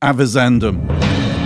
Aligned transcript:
Avizandum. 0.00 0.78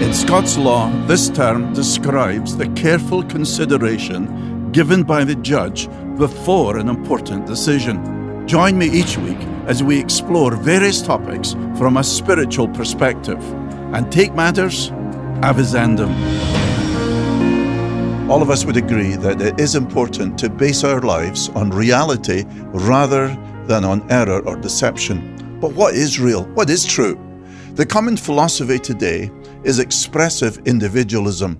In 0.03 0.13
Scots 0.13 0.59
law, 0.59 0.91
this 1.07 1.31
term 1.31 1.73
describes 1.73 2.55
the 2.55 2.69
careful 2.75 3.23
consideration 3.23 4.71
given 4.73 5.05
by 5.05 5.25
the 5.25 5.37
judge 5.37 5.89
before 6.19 6.77
an 6.77 6.91
important 6.91 7.47
decision. 7.47 8.47
Join 8.47 8.77
me 8.77 8.91
each 8.91 9.17
week 9.17 9.39
as 9.65 9.83
we 9.83 9.99
explore 9.99 10.55
various 10.55 11.01
topics 11.01 11.55
from 11.79 11.97
a 11.97 12.05
spiritual 12.05 12.69
perspective 12.69 13.43
and 13.95 14.13
take 14.13 14.35
matters 14.35 14.91
avizandum. 15.41 16.13
All 18.29 18.43
of 18.43 18.51
us 18.51 18.67
would 18.67 18.77
agree 18.77 19.17
that 19.17 19.41
it 19.41 19.59
is 19.59 19.77
important 19.77 20.39
to 20.41 20.51
base 20.51 20.85
our 20.85 21.01
lives 21.01 21.49
on 21.55 21.71
reality 21.71 22.45
rather 22.75 23.29
than 23.65 23.83
on 23.83 24.07
error 24.13 24.47
or 24.47 24.57
deception. 24.57 25.59
But 25.59 25.73
what 25.73 25.95
is 25.95 26.21
real? 26.21 26.45
What 26.53 26.69
is 26.69 26.85
true? 26.85 27.32
The 27.75 27.87
common 27.87 28.19
philosophy 28.19 28.79
today 28.79 29.31
is 29.65 29.79
expressive 29.79 30.59
individualism. 30.67 31.59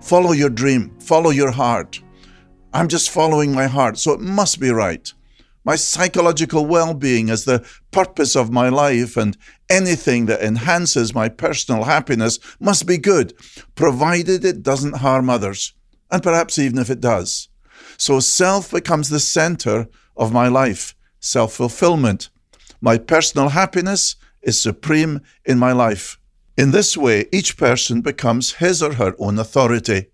Follow 0.00 0.30
your 0.30 0.50
dream, 0.50 0.96
follow 1.00 1.30
your 1.30 1.50
heart. 1.50 2.00
I'm 2.72 2.86
just 2.86 3.10
following 3.10 3.52
my 3.52 3.66
heart, 3.66 3.98
so 3.98 4.12
it 4.12 4.20
must 4.20 4.60
be 4.60 4.70
right. 4.70 5.12
My 5.64 5.74
psychological 5.74 6.64
well 6.64 6.94
being 6.94 7.28
is 7.28 7.44
the 7.44 7.66
purpose 7.90 8.36
of 8.36 8.52
my 8.52 8.68
life, 8.68 9.16
and 9.16 9.36
anything 9.68 10.26
that 10.26 10.42
enhances 10.42 11.12
my 11.12 11.28
personal 11.28 11.82
happiness 11.82 12.38
must 12.60 12.86
be 12.86 12.96
good, 12.96 13.34
provided 13.74 14.44
it 14.44 14.62
doesn't 14.62 14.98
harm 14.98 15.28
others, 15.28 15.74
and 16.08 16.22
perhaps 16.22 16.56
even 16.60 16.78
if 16.78 16.88
it 16.88 17.00
does. 17.00 17.48
So 17.96 18.20
self 18.20 18.70
becomes 18.70 19.08
the 19.08 19.18
center 19.18 19.88
of 20.16 20.32
my 20.32 20.46
life, 20.46 20.94
self 21.18 21.54
fulfillment. 21.54 22.30
My 22.80 22.96
personal 22.96 23.48
happiness 23.48 24.14
is 24.42 24.60
supreme 24.60 25.20
in 25.44 25.58
my 25.58 25.72
life. 25.72 26.18
In 26.56 26.72
this 26.72 26.96
way, 26.96 27.26
each 27.32 27.56
person 27.56 28.00
becomes 28.00 28.54
his 28.54 28.82
or 28.82 28.94
her 28.94 29.14
own 29.18 29.38
authority. 29.38 30.06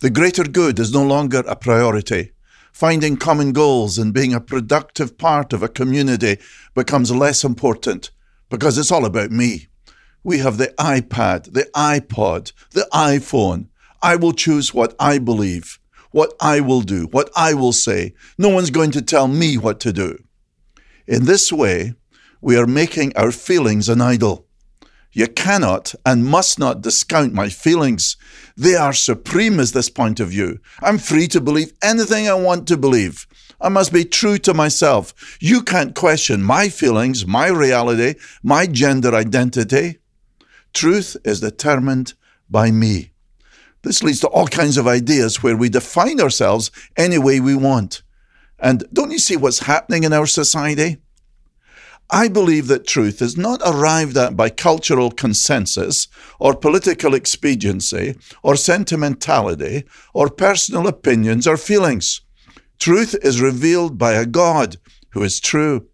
The 0.00 0.10
greater 0.10 0.44
good 0.44 0.78
is 0.78 0.92
no 0.92 1.04
longer 1.04 1.42
a 1.46 1.56
priority. 1.56 2.32
Finding 2.72 3.16
common 3.16 3.52
goals 3.52 3.98
and 3.98 4.14
being 4.14 4.32
a 4.32 4.40
productive 4.40 5.18
part 5.18 5.52
of 5.52 5.62
a 5.62 5.68
community 5.68 6.38
becomes 6.74 7.10
less 7.10 7.44
important 7.44 8.10
because 8.48 8.78
it's 8.78 8.92
all 8.92 9.04
about 9.04 9.30
me. 9.30 9.66
We 10.22 10.38
have 10.38 10.58
the 10.58 10.68
iPad, 10.78 11.52
the 11.52 11.68
iPod, 11.74 12.52
the 12.70 12.88
iPhone. 12.92 13.68
I 14.02 14.16
will 14.16 14.32
choose 14.32 14.72
what 14.72 14.94
I 14.98 15.18
believe, 15.18 15.78
what 16.10 16.34
I 16.40 16.60
will 16.60 16.82
do, 16.82 17.06
what 17.10 17.30
I 17.36 17.54
will 17.54 17.72
say. 17.72 18.14
No 18.38 18.48
one's 18.48 18.70
going 18.70 18.92
to 18.92 19.02
tell 19.02 19.28
me 19.28 19.58
what 19.58 19.80
to 19.80 19.92
do. 19.92 20.22
In 21.06 21.24
this 21.24 21.52
way, 21.52 21.94
we 22.40 22.56
are 22.56 22.66
making 22.66 23.16
our 23.16 23.32
feelings 23.32 23.88
an 23.88 24.00
idol. 24.00 24.46
You 25.12 25.26
cannot 25.26 25.94
and 26.06 26.24
must 26.24 26.58
not 26.58 26.82
discount 26.82 27.34
my 27.34 27.48
feelings. 27.48 28.16
They 28.56 28.76
are 28.76 28.92
supreme 28.92 29.58
as 29.58 29.72
this 29.72 29.90
point 29.90 30.20
of 30.20 30.28
view. 30.28 30.60
I'm 30.80 30.98
free 30.98 31.26
to 31.28 31.40
believe 31.40 31.72
anything 31.82 32.28
I 32.28 32.34
want 32.34 32.68
to 32.68 32.76
believe. 32.76 33.26
I 33.60 33.68
must 33.68 33.92
be 33.92 34.04
true 34.04 34.38
to 34.38 34.54
myself. 34.54 35.36
You 35.40 35.62
can't 35.62 35.94
question 35.94 36.42
my 36.42 36.68
feelings, 36.68 37.26
my 37.26 37.48
reality, 37.48 38.14
my 38.42 38.66
gender 38.66 39.14
identity. 39.14 39.98
Truth 40.72 41.16
is 41.24 41.40
determined 41.40 42.14
by 42.48 42.70
me. 42.70 43.10
This 43.82 44.02
leads 44.02 44.20
to 44.20 44.28
all 44.28 44.46
kinds 44.46 44.76
of 44.76 44.86
ideas 44.86 45.42
where 45.42 45.56
we 45.56 45.68
define 45.68 46.20
ourselves 46.20 46.70
any 46.96 47.18
way 47.18 47.40
we 47.40 47.54
want. 47.54 48.02
And 48.58 48.84
don't 48.92 49.10
you 49.10 49.18
see 49.18 49.36
what's 49.36 49.60
happening 49.60 50.04
in 50.04 50.12
our 50.12 50.26
society? 50.26 50.98
I 52.12 52.26
believe 52.26 52.66
that 52.66 52.88
truth 52.88 53.22
is 53.22 53.36
not 53.36 53.62
arrived 53.64 54.16
at 54.16 54.36
by 54.36 54.50
cultural 54.50 55.12
consensus 55.12 56.08
or 56.40 56.56
political 56.56 57.14
expediency 57.14 58.16
or 58.42 58.56
sentimentality 58.56 59.84
or 60.12 60.28
personal 60.28 60.88
opinions 60.88 61.46
or 61.46 61.56
feelings. 61.56 62.20
Truth 62.80 63.14
is 63.22 63.40
revealed 63.40 63.96
by 63.96 64.14
a 64.14 64.26
God 64.26 64.78
who 65.10 65.22
is 65.22 65.38
true. 65.38 65.86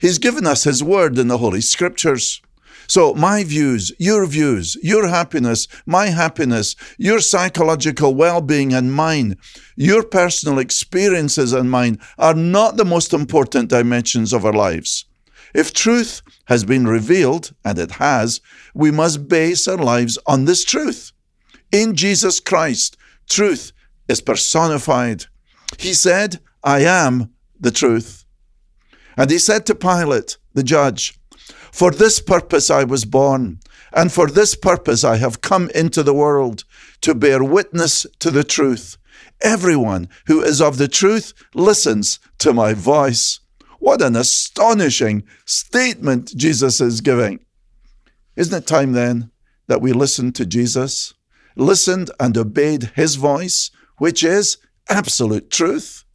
He's 0.00 0.18
given 0.18 0.46
us 0.46 0.62
His 0.62 0.84
word 0.84 1.18
in 1.18 1.26
the 1.26 1.38
Holy 1.38 1.60
Scriptures. 1.60 2.40
So, 2.86 3.14
my 3.14 3.42
views, 3.42 3.90
your 3.98 4.26
views, 4.26 4.76
your 4.80 5.08
happiness, 5.08 5.66
my 5.86 6.06
happiness, 6.06 6.76
your 6.98 7.18
psychological 7.18 8.14
well 8.14 8.40
being 8.40 8.72
and 8.72 8.92
mine, 8.92 9.38
your 9.74 10.04
personal 10.04 10.58
experiences 10.60 11.52
and 11.52 11.68
mine 11.68 11.98
are 12.16 12.34
not 12.34 12.76
the 12.76 12.84
most 12.84 13.12
important 13.12 13.70
dimensions 13.70 14.32
of 14.32 14.44
our 14.44 14.52
lives. 14.52 15.06
If 15.54 15.72
truth 15.72 16.20
has 16.46 16.64
been 16.64 16.86
revealed, 16.86 17.54
and 17.64 17.78
it 17.78 17.92
has, 17.92 18.40
we 18.74 18.90
must 18.90 19.28
base 19.28 19.68
our 19.68 19.78
lives 19.78 20.18
on 20.26 20.44
this 20.44 20.64
truth. 20.64 21.12
In 21.70 21.94
Jesus 21.94 22.40
Christ, 22.40 22.96
truth 23.28 23.72
is 24.08 24.20
personified. 24.20 25.26
He 25.78 25.94
said, 25.94 26.40
I 26.62 26.80
am 26.80 27.30
the 27.58 27.70
truth. 27.70 28.24
And 29.16 29.30
he 29.30 29.38
said 29.38 29.64
to 29.66 29.74
Pilate, 29.74 30.38
the 30.54 30.64
judge, 30.64 31.18
For 31.70 31.90
this 31.90 32.20
purpose 32.20 32.70
I 32.70 32.84
was 32.84 33.04
born, 33.04 33.60
and 33.92 34.12
for 34.12 34.26
this 34.26 34.56
purpose 34.56 35.04
I 35.04 35.16
have 35.16 35.40
come 35.40 35.70
into 35.70 36.02
the 36.02 36.14
world, 36.14 36.64
to 37.02 37.14
bear 37.14 37.44
witness 37.44 38.06
to 38.18 38.30
the 38.30 38.44
truth. 38.44 38.96
Everyone 39.40 40.08
who 40.26 40.42
is 40.42 40.60
of 40.60 40.78
the 40.78 40.88
truth 40.88 41.32
listens 41.54 42.18
to 42.38 42.52
my 42.52 42.74
voice. 42.74 43.40
What 43.84 44.00
an 44.00 44.16
astonishing 44.16 45.24
statement 45.44 46.34
Jesus 46.34 46.80
is 46.80 47.02
giving. 47.02 47.40
Isn't 48.34 48.56
it 48.62 48.66
time 48.66 48.92
then 48.92 49.30
that 49.66 49.82
we 49.82 49.92
listened 49.92 50.34
to 50.36 50.46
Jesus, 50.46 51.12
listened 51.54 52.10
and 52.18 52.34
obeyed 52.34 52.92
his 52.96 53.16
voice, 53.16 53.70
which 53.98 54.24
is 54.24 54.56
absolute 54.88 55.50
truth? 55.50 56.06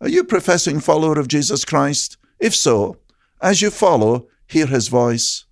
Are 0.00 0.08
you 0.08 0.20
a 0.20 0.24
professing 0.24 0.78
follower 0.78 1.18
of 1.18 1.26
Jesus 1.26 1.64
Christ? 1.64 2.18
If 2.38 2.54
so, 2.54 2.98
as 3.42 3.60
you 3.60 3.70
follow, 3.70 4.28
hear 4.46 4.66
his 4.66 4.86
voice. 4.86 5.44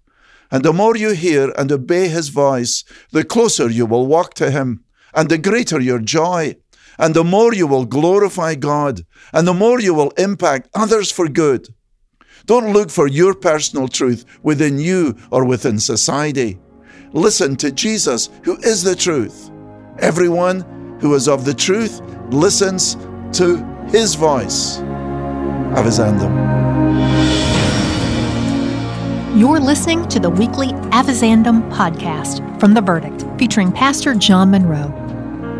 And 0.52 0.64
the 0.64 0.72
more 0.72 0.96
you 0.96 1.14
hear 1.14 1.52
and 1.58 1.72
obey 1.72 2.06
his 2.06 2.28
voice, 2.28 2.84
the 3.10 3.24
closer 3.24 3.68
you 3.68 3.86
will 3.86 4.06
walk 4.06 4.34
to 4.34 4.52
him, 4.52 4.84
and 5.12 5.28
the 5.28 5.38
greater 5.38 5.80
your 5.80 5.98
joy 5.98 6.54
and 6.98 7.14
the 7.14 7.24
more 7.24 7.54
you 7.54 7.66
will 7.66 7.84
glorify 7.84 8.54
God, 8.54 9.04
and 9.32 9.46
the 9.46 9.54
more 9.54 9.80
you 9.80 9.94
will 9.94 10.10
impact 10.12 10.68
others 10.74 11.10
for 11.10 11.28
good. 11.28 11.68
Don't 12.46 12.72
look 12.72 12.90
for 12.90 13.06
your 13.06 13.34
personal 13.34 13.88
truth 13.88 14.24
within 14.42 14.78
you 14.78 15.16
or 15.30 15.44
within 15.44 15.78
society. 15.78 16.58
Listen 17.12 17.56
to 17.56 17.70
Jesus, 17.70 18.28
who 18.42 18.56
is 18.58 18.82
the 18.82 18.94
truth. 18.94 19.50
Everyone 20.00 20.98
who 21.00 21.14
is 21.14 21.28
of 21.28 21.44
the 21.44 21.54
truth 21.54 22.00
listens 22.30 22.96
to 23.38 23.64
his 23.88 24.14
voice. 24.14 24.78
Avizandum. 25.74 26.32
You're 29.36 29.58
listening 29.58 30.06
to 30.08 30.20
the 30.20 30.30
weekly 30.30 30.68
Avizandum 30.92 31.68
podcast 31.72 32.60
from 32.60 32.74
The 32.74 32.80
Verdict, 32.80 33.24
featuring 33.38 33.72
Pastor 33.72 34.14
John 34.14 34.50
Munro. 34.50 35.03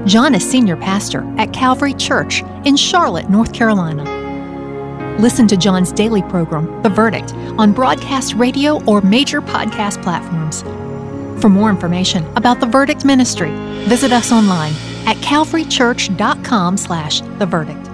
John 0.06 0.34
is 0.34 0.48
senior 0.48 0.76
pastor 0.76 1.24
at 1.38 1.52
Calvary 1.52 1.94
Church 1.94 2.42
in 2.66 2.76
Charlotte, 2.76 3.30
North 3.30 3.54
Carolina. 3.54 4.04
Listen 5.18 5.48
to 5.48 5.56
John's 5.56 5.92
daily 5.92 6.22
program, 6.22 6.82
The 6.82 6.90
Verdict, 6.90 7.32
on 7.58 7.72
broadcast 7.72 8.34
radio 8.34 8.84
or 8.84 9.00
major 9.00 9.40
podcast 9.40 10.02
platforms. 10.02 10.62
For 11.40 11.48
more 11.48 11.70
information 11.70 12.26
about 12.36 12.60
The 12.60 12.66
Verdict 12.66 13.04
Ministry, 13.04 13.50
visit 13.86 14.12
us 14.12 14.30
online 14.30 14.74
at 15.06 15.16
calvarychurch.com 15.18 16.76
slash 16.76 17.20
The 17.20 17.46
Verdict. 17.46 17.93